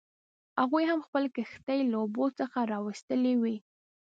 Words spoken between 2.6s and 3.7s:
راویستلې وې.